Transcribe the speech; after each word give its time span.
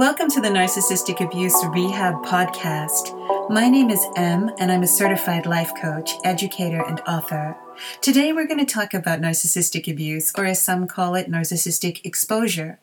Welcome 0.00 0.30
to 0.30 0.40
the 0.40 0.48
Narcissistic 0.48 1.22
Abuse 1.22 1.54
Rehab 1.66 2.24
Podcast. 2.24 3.50
My 3.50 3.68
name 3.68 3.90
is 3.90 4.02
Em, 4.16 4.50
and 4.58 4.72
I'm 4.72 4.82
a 4.82 4.86
certified 4.86 5.44
life 5.44 5.72
coach, 5.78 6.12
educator, 6.24 6.82
and 6.82 7.00
author. 7.00 7.54
Today, 8.00 8.32
we're 8.32 8.46
going 8.46 8.64
to 8.64 8.74
talk 8.74 8.94
about 8.94 9.20
narcissistic 9.20 9.92
abuse, 9.92 10.32
or 10.38 10.46
as 10.46 10.64
some 10.64 10.86
call 10.86 11.16
it, 11.16 11.30
narcissistic 11.30 12.02
exposure. 12.02 12.78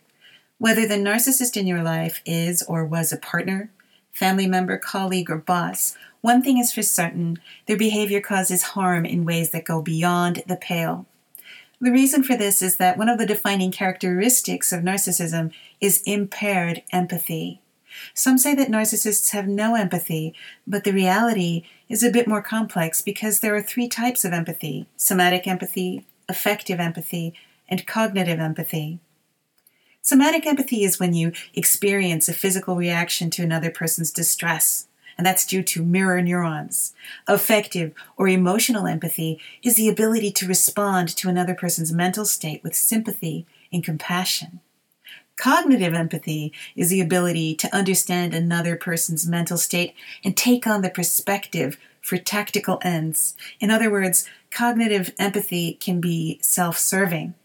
Whether 0.60 0.88
the 0.88 0.94
narcissist 0.94 1.58
in 1.58 1.66
your 1.66 1.82
life 1.82 2.22
is 2.24 2.62
or 2.62 2.86
was 2.86 3.12
a 3.12 3.18
partner, 3.18 3.72
family 4.12 4.46
member, 4.46 4.78
colleague, 4.78 5.32
or 5.32 5.38
boss, 5.38 5.98
one 6.22 6.44
thing 6.44 6.60
is 6.60 6.72
for 6.72 6.84
certain 6.84 7.40
their 7.66 7.78
behavior 7.78 8.22
causes 8.22 8.62
harm 8.62 9.08
in 9.08 9.26
ways 9.26 9.50
that 9.50 9.66
go 9.66 9.82
beyond 9.82 10.44
the 10.46 10.56
pale. 10.56 11.08
The 11.80 11.92
reason 11.92 12.24
for 12.24 12.36
this 12.36 12.62
is 12.62 12.78
that 12.78 12.98
one 12.98 13.08
of 13.08 13.20
the 13.20 13.26
defining 13.26 13.72
characteristics 13.72 14.72
of 14.74 14.82
narcissism 14.82 15.52
is 15.80 16.02
impaired 16.06 16.82
empathy. 16.92 17.62
Some 18.14 18.38
say 18.38 18.56
that 18.56 18.70
narcissists 18.70 19.32
have 19.32 19.48
no 19.48 19.76
empathy, 19.76 20.34
but 20.66 20.84
the 20.84 20.92
reality 20.92 21.64
is 21.88 22.04
a 22.04 22.12
bit 22.12 22.28
more 22.28 22.42
complex 22.42 23.02
because 23.02 23.40
there 23.40 23.56
are 23.56 23.62
three 23.62 23.88
types 23.88 24.26
of 24.26 24.34
empathy 24.34 24.88
somatic 24.98 25.48
empathy, 25.48 26.06
affective 26.28 26.80
empathy, 26.80 27.34
and 27.70 27.86
cognitive 27.86 28.40
empathy. 28.40 29.00
Somatic 30.02 30.48
empathy 30.48 30.84
is 30.84 31.00
when 31.00 31.14
you 31.14 31.32
experience 31.54 32.28
a 32.28 32.34
physical 32.34 32.76
reaction 32.76 33.30
to 33.32 33.44
another 33.44 33.70
person's 33.70 34.12
distress 34.12 34.88
and 35.18 35.26
that's 35.26 35.46
due 35.46 35.64
to 35.64 35.84
mirror 35.84 36.22
neurons. 36.22 36.94
Affective 37.28 37.94
or 38.16 38.28
emotional 38.28 38.88
empathy 38.88 39.40
is 39.64 39.76
the 39.76 39.90
ability 39.90 40.32
to 40.32 40.48
respond 40.48 41.10
to 41.10 41.30
another 41.30 41.56
person's 41.56 41.92
mental 41.92 42.26
state 42.26 42.64
with 42.64 42.76
sympathy 42.76 43.46
and 43.72 43.84
compassion. 43.84 44.60
Cognitive 45.36 45.94
empathy 45.94 46.52
is 46.76 46.90
the 46.90 47.02
ability 47.02 47.56
to 47.56 47.76
understand 47.76 48.34
another 48.34 48.76
person's 48.76 49.28
mental 49.28 49.58
state 49.58 49.94
and 50.24 50.36
take 50.36 50.66
on 50.66 50.82
the 50.82 50.90
perspective 50.90 51.78
for 52.02 52.18
tactical 52.18 52.80
ends. 52.82 53.36
In 53.60 53.70
other 53.70 53.92
words, 53.92 54.28
cognitive 54.50 55.14
empathy 55.20 55.74
can 55.74 56.02
be 56.02 56.40
self 56.42 56.78
serving. 56.78 57.36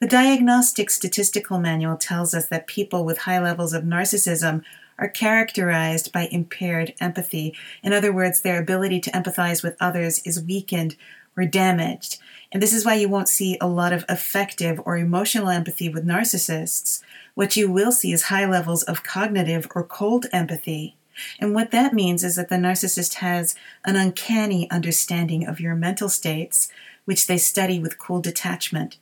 The 0.00 0.06
Diagnostic 0.06 0.90
Statistical 0.90 1.58
Manual 1.58 1.96
tells 1.96 2.34
us 2.34 2.46
that 2.48 2.66
people 2.66 3.04
with 3.04 3.18
high 3.18 3.40
levels 3.40 3.72
of 3.72 3.84
narcissism 3.84 4.62
are 4.98 5.08
characterized 5.08 6.12
by 6.12 6.28
impaired 6.30 6.94
empathy. 7.00 7.54
In 7.82 7.92
other 7.92 8.12
words, 8.12 8.40
their 8.40 8.60
ability 8.60 9.00
to 9.00 9.10
empathize 9.10 9.62
with 9.62 9.76
others 9.80 10.20
is 10.24 10.42
weakened 10.42 10.96
or 11.36 11.44
damaged. 11.44 12.18
And 12.50 12.62
this 12.62 12.72
is 12.72 12.84
why 12.86 12.94
you 12.94 13.08
won't 13.08 13.28
see 13.28 13.58
a 13.60 13.68
lot 13.68 13.92
of 13.92 14.04
affective 14.08 14.80
or 14.84 14.96
emotional 14.96 15.48
empathy 15.48 15.88
with 15.88 16.06
narcissists. 16.06 17.02
What 17.34 17.56
you 17.56 17.70
will 17.70 17.92
see 17.92 18.12
is 18.12 18.24
high 18.24 18.46
levels 18.46 18.82
of 18.82 19.02
cognitive 19.02 19.68
or 19.74 19.84
cold 19.84 20.26
empathy. 20.32 20.96
And 21.40 21.54
what 21.54 21.70
that 21.70 21.92
means 21.92 22.24
is 22.24 22.36
that 22.36 22.48
the 22.48 22.56
narcissist 22.56 23.14
has 23.14 23.54
an 23.84 23.96
uncanny 23.96 24.70
understanding 24.70 25.46
of 25.46 25.60
your 25.60 25.74
mental 25.74 26.08
states, 26.08 26.70
which 27.04 27.26
they 27.26 27.38
study 27.38 27.78
with 27.78 27.98
cool 27.98 28.20
detachment. 28.20 28.98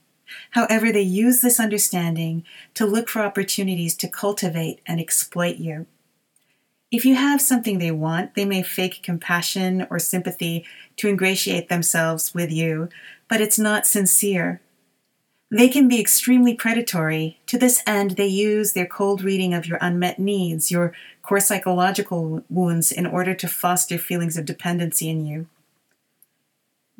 However, 0.50 0.92
they 0.92 1.02
use 1.02 1.40
this 1.40 1.60
understanding 1.60 2.44
to 2.74 2.86
look 2.86 3.08
for 3.08 3.22
opportunities 3.22 3.96
to 3.96 4.08
cultivate 4.08 4.80
and 4.86 5.00
exploit 5.00 5.56
you. 5.56 5.86
If 6.90 7.04
you 7.04 7.16
have 7.16 7.40
something 7.40 7.78
they 7.78 7.90
want, 7.90 8.34
they 8.34 8.44
may 8.44 8.62
fake 8.62 9.02
compassion 9.02 9.86
or 9.90 9.98
sympathy 9.98 10.64
to 10.96 11.08
ingratiate 11.08 11.68
themselves 11.68 12.32
with 12.32 12.52
you, 12.52 12.88
but 13.28 13.40
it's 13.40 13.58
not 13.58 13.86
sincere. 13.86 14.60
They 15.50 15.68
can 15.68 15.88
be 15.88 16.00
extremely 16.00 16.54
predatory. 16.54 17.40
To 17.46 17.58
this 17.58 17.82
end, 17.86 18.12
they 18.12 18.26
use 18.26 18.72
their 18.72 18.86
cold 18.86 19.22
reading 19.22 19.54
of 19.54 19.66
your 19.66 19.78
unmet 19.80 20.18
needs, 20.18 20.70
your 20.70 20.92
core 21.22 21.40
psychological 21.40 22.44
wounds, 22.48 22.90
in 22.90 23.06
order 23.06 23.34
to 23.34 23.48
foster 23.48 23.98
feelings 23.98 24.36
of 24.36 24.44
dependency 24.46 25.08
in 25.08 25.26
you. 25.26 25.46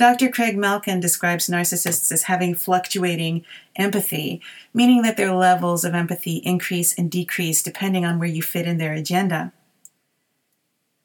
Dr. 0.05 0.29
Craig 0.29 0.55
Malkin 0.55 1.01
describes 1.01 1.49
narcissists 1.49 2.13
as 2.13 2.25
having 2.25 2.55
fluctuating 2.55 3.43
empathy, 3.75 4.43
meaning 4.75 5.01
that 5.01 5.17
their 5.17 5.33
levels 5.33 5.83
of 5.83 5.95
empathy 5.95 6.43
increase 6.45 6.93
and 6.93 7.11
decrease 7.11 7.63
depending 7.63 8.05
on 8.05 8.19
where 8.19 8.29
you 8.29 8.43
fit 8.43 8.67
in 8.67 8.77
their 8.77 8.93
agenda. 8.93 9.51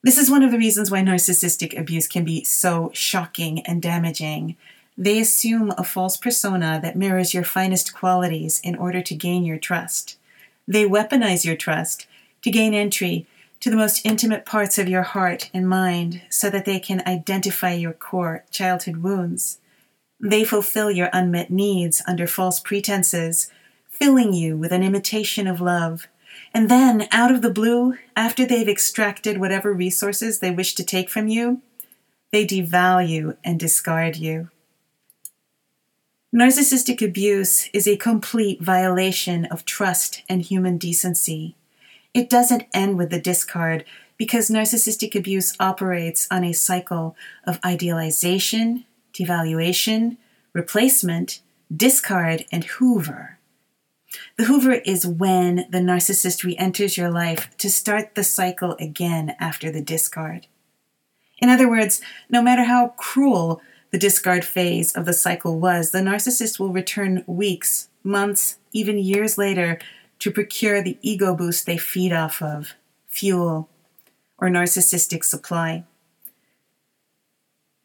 This 0.03 0.17
is 0.17 0.29
one 0.29 0.43
of 0.43 0.51
the 0.51 0.57
reasons 0.57 0.91
why 0.91 0.99
narcissistic 0.99 1.79
abuse 1.79 2.09
can 2.09 2.25
be 2.25 2.43
so 2.43 2.91
shocking 2.93 3.61
and 3.61 3.81
damaging. 3.81 4.57
They 4.97 5.21
assume 5.21 5.73
a 5.77 5.85
false 5.85 6.17
persona 6.17 6.81
that 6.83 6.97
mirrors 6.97 7.33
your 7.33 7.45
finest 7.45 7.93
qualities 7.93 8.59
in 8.65 8.75
order 8.75 9.01
to 9.01 9.15
gain 9.15 9.45
your 9.45 9.59
trust. 9.59 10.17
They 10.67 10.83
weaponize 10.83 11.45
your 11.45 11.55
trust 11.55 12.05
to 12.41 12.51
gain 12.51 12.73
entry 12.73 13.27
to 13.59 13.69
the 13.69 13.75
most 13.75 14.05
intimate 14.05 14.45
parts 14.45 14.77
of 14.77 14.87
your 14.87 15.03
heart 15.03 15.49
and 15.53 15.67
mind 15.67 16.21
so 16.29 16.49
that 16.49 16.65
they 16.65 16.79
can 16.79 17.03
identify 17.05 17.73
your 17.73 17.93
core 17.93 18.45
childhood 18.51 18.97
wounds. 18.97 19.59
They 20.19 20.43
fulfill 20.43 20.91
your 20.91 21.09
unmet 21.13 21.49
needs 21.49 22.01
under 22.07 22.27
false 22.27 22.59
pretenses, 22.59 23.51
filling 23.89 24.33
you 24.33 24.57
with 24.57 24.71
an 24.71 24.83
imitation 24.83 25.47
of 25.47 25.61
love. 25.61 26.07
And 26.53 26.69
then, 26.69 27.07
out 27.11 27.31
of 27.31 27.41
the 27.41 27.49
blue, 27.49 27.95
after 28.15 28.45
they've 28.45 28.67
extracted 28.67 29.37
whatever 29.37 29.73
resources 29.73 30.39
they 30.39 30.51
wish 30.51 30.75
to 30.75 30.83
take 30.83 31.09
from 31.09 31.27
you, 31.27 31.61
they 32.31 32.45
devalue 32.45 33.35
and 33.43 33.59
discard 33.59 34.15
you. 34.15 34.49
Narcissistic 36.33 37.05
abuse 37.05 37.69
is 37.73 37.87
a 37.87 37.97
complete 37.97 38.61
violation 38.61 39.45
of 39.45 39.65
trust 39.65 40.21
and 40.29 40.43
human 40.43 40.77
decency. 40.77 41.55
It 42.13 42.29
doesn't 42.29 42.65
end 42.73 42.97
with 42.97 43.11
the 43.11 43.21
discard 43.21 43.85
because 44.17 44.49
narcissistic 44.49 45.15
abuse 45.15 45.53
operates 45.59 46.27
on 46.31 46.43
a 46.43 46.53
cycle 46.53 47.15
of 47.45 47.59
idealization, 47.63 48.85
devaluation, 49.13 50.17
replacement, 50.53 51.41
discard, 51.75 52.45
and 52.51 52.63
hoover. 52.65 53.37
The 54.37 54.45
hoover 54.45 54.73
is 54.73 55.05
when 55.05 55.67
the 55.69 55.79
narcissist 55.79 56.43
re 56.43 56.57
enters 56.57 56.97
your 56.97 57.11
life 57.11 57.55
to 57.57 57.69
start 57.69 58.15
the 58.15 58.23
cycle 58.23 58.75
again 58.79 59.35
after 59.39 59.71
the 59.71 59.81
discard. 59.81 60.47
In 61.37 61.49
other 61.49 61.69
words, 61.69 62.01
no 62.27 62.41
matter 62.41 62.63
how 62.63 62.95
cruel 62.97 63.61
the 63.91 63.99
discard 63.99 64.43
phase 64.43 64.93
of 64.93 65.05
the 65.05 65.13
cycle 65.13 65.59
was, 65.59 65.91
the 65.91 65.99
narcissist 65.99 66.59
will 66.59 66.69
return 66.69 67.23
weeks, 67.27 67.89
months, 68.03 68.57
even 68.73 68.97
years 68.97 69.37
later 69.37 69.79
to 70.19 70.31
procure 70.31 70.81
the 70.81 70.97
ego 71.01 71.35
boost 71.35 71.65
they 71.65 71.77
feed 71.77 72.13
off 72.13 72.41
of, 72.41 72.73
fuel, 73.07 73.69
or 74.37 74.49
narcissistic 74.49 75.23
supply. 75.23 75.83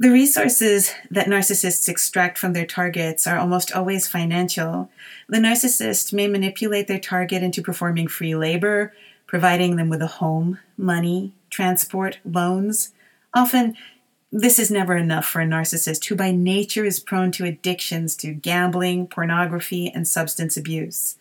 The 0.00 0.10
resources 0.10 0.92
that 1.10 1.28
narcissists 1.28 1.88
extract 1.88 2.36
from 2.36 2.52
their 2.52 2.66
targets 2.66 3.26
are 3.28 3.38
almost 3.38 3.72
always 3.72 4.08
financial. 4.08 4.90
The 5.28 5.38
narcissist 5.38 6.12
may 6.12 6.26
manipulate 6.26 6.88
their 6.88 6.98
target 6.98 7.44
into 7.44 7.62
performing 7.62 8.08
free 8.08 8.34
labor, 8.34 8.92
providing 9.26 9.76
them 9.76 9.88
with 9.88 10.02
a 10.02 10.08
home, 10.08 10.58
money, 10.76 11.32
transport, 11.48 12.18
loans. 12.24 12.92
Often, 13.32 13.76
this 14.32 14.58
is 14.58 14.68
never 14.68 14.96
enough 14.96 15.26
for 15.26 15.40
a 15.40 15.46
narcissist 15.46 16.04
who 16.06 16.16
by 16.16 16.32
nature 16.32 16.84
is 16.84 16.98
prone 16.98 17.30
to 17.32 17.44
addictions 17.44 18.16
to 18.16 18.34
gambling, 18.34 19.06
pornography, 19.06 19.92
and 19.94 20.08
substance 20.08 20.56
abuse. 20.56 21.16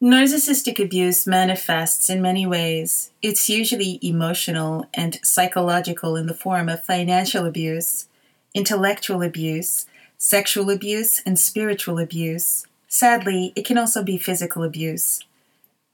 Narcissistic 0.00 0.78
abuse 0.78 1.26
manifests 1.26 2.08
in 2.08 2.22
many 2.22 2.46
ways. 2.46 3.10
It's 3.20 3.48
usually 3.48 3.98
emotional 4.00 4.86
and 4.94 5.18
psychological 5.24 6.14
in 6.14 6.28
the 6.28 6.34
form 6.34 6.68
of 6.68 6.84
financial 6.84 7.44
abuse, 7.44 8.06
intellectual 8.54 9.22
abuse, 9.22 9.86
sexual 10.16 10.70
abuse, 10.70 11.20
and 11.26 11.36
spiritual 11.36 11.98
abuse. 11.98 12.64
Sadly, 12.86 13.52
it 13.56 13.66
can 13.66 13.76
also 13.76 14.04
be 14.04 14.18
physical 14.18 14.62
abuse. 14.62 15.24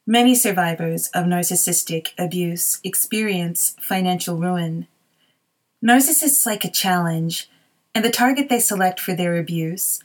Many 0.06 0.34
survivors 0.34 1.09
of 1.14 1.25
narcissistic 1.25 2.08
abuse 2.19 2.81
experience 2.84 3.75
financial 3.81 4.37
ruin. 4.37 4.87
Narcissists 5.82 6.44
like 6.44 6.67
a 6.67 6.70
challenge, 6.70 7.49
and 7.94 8.05
the 8.05 8.11
target 8.11 8.50
they 8.50 8.61
select 8.61 9.00
for 9.00 9.14
their 9.14 9.38
abuse 9.38 10.02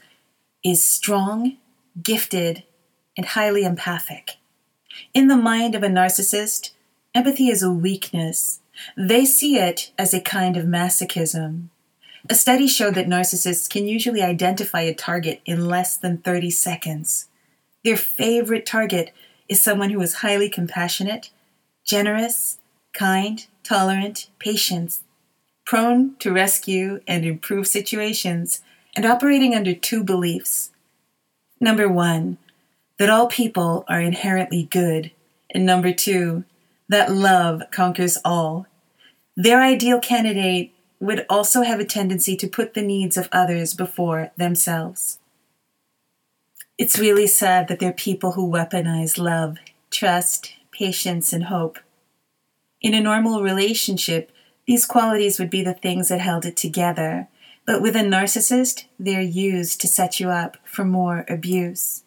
is 0.64 0.82
strong, 0.82 1.58
gifted, 2.02 2.62
and 3.20 3.26
highly 3.26 3.64
empathic. 3.64 4.38
In 5.12 5.28
the 5.28 5.36
mind 5.36 5.74
of 5.74 5.82
a 5.82 5.88
narcissist, 5.88 6.70
empathy 7.14 7.50
is 7.50 7.62
a 7.62 7.70
weakness. 7.70 8.60
They 8.96 9.26
see 9.26 9.58
it 9.58 9.92
as 9.98 10.14
a 10.14 10.22
kind 10.22 10.56
of 10.56 10.64
masochism. 10.64 11.68
A 12.30 12.34
study 12.34 12.66
showed 12.66 12.94
that 12.94 13.08
narcissists 13.08 13.68
can 13.68 13.86
usually 13.86 14.22
identify 14.22 14.80
a 14.80 14.94
target 14.94 15.42
in 15.44 15.66
less 15.66 15.98
than 15.98 16.16
30 16.16 16.50
seconds. 16.50 17.28
Their 17.84 17.98
favorite 17.98 18.64
target 18.64 19.12
is 19.50 19.62
someone 19.62 19.90
who 19.90 20.00
is 20.00 20.22
highly 20.24 20.48
compassionate, 20.48 21.28
generous, 21.84 22.58
kind, 22.94 23.46
tolerant, 23.62 24.30
patient, 24.38 25.00
prone 25.66 26.16
to 26.20 26.32
rescue 26.32 27.00
and 27.06 27.26
improve 27.26 27.66
situations, 27.66 28.62
and 28.96 29.04
operating 29.04 29.54
under 29.54 29.74
two 29.74 30.02
beliefs. 30.02 30.70
Number 31.60 31.86
one, 31.86 32.38
that 33.00 33.08
all 33.08 33.28
people 33.28 33.82
are 33.88 34.02
inherently 34.02 34.68
good. 34.70 35.10
And 35.54 35.64
number 35.64 35.90
two, 35.90 36.44
that 36.90 37.10
love 37.10 37.62
conquers 37.70 38.18
all. 38.26 38.66
Their 39.34 39.62
ideal 39.62 40.00
candidate 40.00 40.74
would 41.00 41.24
also 41.30 41.62
have 41.62 41.80
a 41.80 41.84
tendency 41.86 42.36
to 42.36 42.46
put 42.46 42.74
the 42.74 42.82
needs 42.82 43.16
of 43.16 43.30
others 43.32 43.72
before 43.72 44.32
themselves. 44.36 45.18
It's 46.76 46.98
really 46.98 47.26
sad 47.26 47.68
that 47.68 47.78
there 47.78 47.88
are 47.88 47.94
people 47.94 48.32
who 48.32 48.46
weaponize 48.46 49.16
love, 49.16 49.56
trust, 49.90 50.52
patience, 50.70 51.32
and 51.32 51.44
hope. 51.44 51.78
In 52.82 52.92
a 52.92 53.00
normal 53.00 53.42
relationship, 53.42 54.30
these 54.66 54.84
qualities 54.84 55.38
would 55.38 55.48
be 55.48 55.62
the 55.62 55.72
things 55.72 56.10
that 56.10 56.20
held 56.20 56.44
it 56.44 56.58
together, 56.58 57.28
but 57.64 57.80
with 57.80 57.96
a 57.96 58.00
narcissist, 58.00 58.84
they're 58.98 59.22
used 59.22 59.80
to 59.80 59.88
set 59.88 60.20
you 60.20 60.28
up 60.28 60.58
for 60.64 60.84
more 60.84 61.24
abuse. 61.30 62.02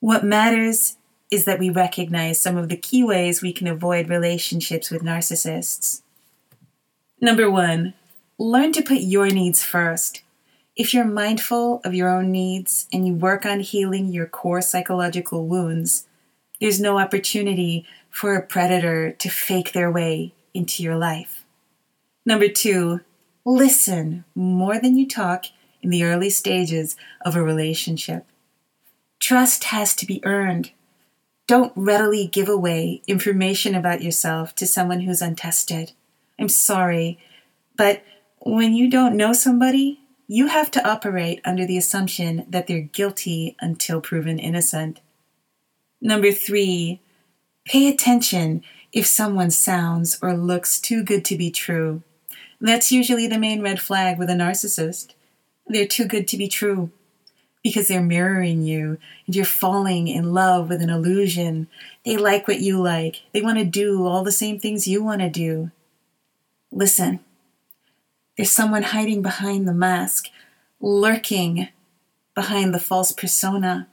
What 0.00 0.24
matters 0.24 0.96
is 1.30 1.44
that 1.44 1.58
we 1.58 1.68
recognize 1.68 2.40
some 2.40 2.56
of 2.56 2.70
the 2.70 2.76
key 2.76 3.04
ways 3.04 3.42
we 3.42 3.52
can 3.52 3.66
avoid 3.66 4.08
relationships 4.08 4.90
with 4.90 5.02
narcissists. 5.02 6.00
Number 7.20 7.50
one, 7.50 7.92
learn 8.38 8.72
to 8.72 8.82
put 8.82 9.02
your 9.02 9.28
needs 9.28 9.62
first. 9.62 10.22
If 10.74 10.94
you're 10.94 11.04
mindful 11.04 11.82
of 11.84 11.94
your 11.94 12.08
own 12.08 12.32
needs 12.32 12.88
and 12.92 13.06
you 13.06 13.14
work 13.14 13.44
on 13.44 13.60
healing 13.60 14.06
your 14.06 14.26
core 14.26 14.62
psychological 14.62 15.46
wounds, 15.46 16.06
there's 16.60 16.80
no 16.80 16.98
opportunity 16.98 17.86
for 18.08 18.34
a 18.34 18.42
predator 18.42 19.12
to 19.12 19.28
fake 19.28 19.72
their 19.72 19.90
way 19.90 20.32
into 20.54 20.82
your 20.82 20.96
life. 20.96 21.44
Number 22.24 22.48
two, 22.48 23.00
listen 23.44 24.24
more 24.34 24.80
than 24.80 24.96
you 24.96 25.06
talk 25.06 25.44
in 25.82 25.90
the 25.90 26.04
early 26.04 26.30
stages 26.30 26.96
of 27.24 27.36
a 27.36 27.42
relationship. 27.42 28.24
Trust 29.30 29.62
has 29.62 29.94
to 29.94 30.06
be 30.06 30.20
earned. 30.24 30.72
Don't 31.46 31.72
readily 31.76 32.26
give 32.26 32.48
away 32.48 33.00
information 33.06 33.76
about 33.76 34.02
yourself 34.02 34.56
to 34.56 34.66
someone 34.66 35.02
who's 35.02 35.22
untested. 35.22 35.92
I'm 36.36 36.48
sorry, 36.48 37.16
but 37.76 38.02
when 38.40 38.74
you 38.74 38.90
don't 38.90 39.16
know 39.16 39.32
somebody, 39.32 40.00
you 40.26 40.48
have 40.48 40.68
to 40.72 40.84
operate 40.84 41.40
under 41.44 41.64
the 41.64 41.78
assumption 41.78 42.44
that 42.48 42.66
they're 42.66 42.80
guilty 42.80 43.54
until 43.60 44.00
proven 44.00 44.40
innocent. 44.40 44.98
Number 46.00 46.32
three, 46.32 47.00
pay 47.64 47.86
attention 47.86 48.64
if 48.90 49.06
someone 49.06 49.52
sounds 49.52 50.18
or 50.20 50.36
looks 50.36 50.80
too 50.80 51.04
good 51.04 51.24
to 51.26 51.36
be 51.38 51.52
true. 51.52 52.02
That's 52.60 52.90
usually 52.90 53.28
the 53.28 53.38
main 53.38 53.62
red 53.62 53.80
flag 53.80 54.18
with 54.18 54.28
a 54.28 54.34
narcissist. 54.34 55.12
They're 55.68 55.86
too 55.86 56.06
good 56.06 56.26
to 56.26 56.36
be 56.36 56.48
true 56.48 56.90
because 57.62 57.88
they're 57.88 58.00
mirroring 58.00 58.62
you 58.62 58.98
and 59.26 59.36
you're 59.36 59.44
falling 59.44 60.08
in 60.08 60.32
love 60.32 60.68
with 60.68 60.80
an 60.80 60.90
illusion. 60.90 61.68
They 62.04 62.16
like 62.16 62.48
what 62.48 62.60
you 62.60 62.80
like, 62.80 63.22
they 63.32 63.42
want 63.42 63.58
to 63.58 63.64
do 63.64 64.06
all 64.06 64.24
the 64.24 64.32
same 64.32 64.58
things 64.58 64.88
you 64.88 65.02
want 65.02 65.20
to 65.20 65.28
do. 65.28 65.70
Listen, 66.72 67.20
there's 68.36 68.50
someone 68.50 68.84
hiding 68.84 69.22
behind 69.22 69.66
the 69.66 69.74
mask, 69.74 70.28
lurking 70.80 71.68
behind 72.34 72.72
the 72.72 72.80
false 72.80 73.12
persona, 73.12 73.88